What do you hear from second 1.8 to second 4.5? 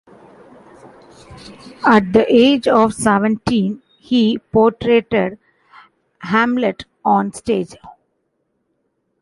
At the age of seventeen, he